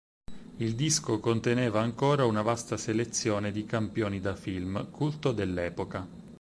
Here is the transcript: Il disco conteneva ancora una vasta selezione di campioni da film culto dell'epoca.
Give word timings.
Il 0.57 0.73
disco 0.73 1.19
conteneva 1.19 1.79
ancora 1.81 2.25
una 2.25 2.41
vasta 2.41 2.75
selezione 2.75 3.51
di 3.51 3.67
campioni 3.67 4.19
da 4.19 4.35
film 4.35 4.89
culto 4.89 5.31
dell'epoca. 5.31 6.07